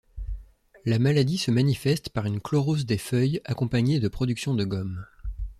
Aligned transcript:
La 0.83 0.97
maladie 0.97 1.37
se 1.37 1.51
manifeste 1.51 2.09
par 2.09 2.25
une 2.25 2.41
chlorose 2.41 2.87
des 2.87 2.97
feuilles 2.97 3.39
accompagnée 3.45 3.99
de 3.99 4.07
production 4.07 4.55
de 4.55 4.65
gomme. 4.65 5.05